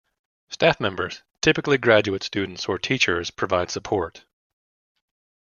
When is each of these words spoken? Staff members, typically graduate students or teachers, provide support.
Staff 0.49 0.79
members, 0.79 1.21
typically 1.43 1.77
graduate 1.77 2.23
students 2.23 2.65
or 2.67 2.79
teachers, 2.79 3.29
provide 3.29 3.69
support. 3.69 4.25